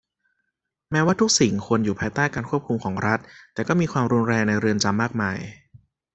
[0.91, 3.19] แม้ว่าทุกสิ่งควรอยู่ภายใต้การควบคุมของรัฐ
[3.53, 5.37] แต่ก็มีความรุนแรงในเรือนจำมากมาย